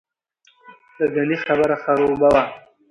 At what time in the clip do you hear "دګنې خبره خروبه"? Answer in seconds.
0.97-2.27